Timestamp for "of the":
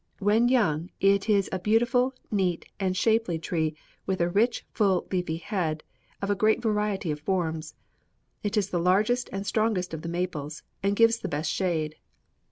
9.93-10.09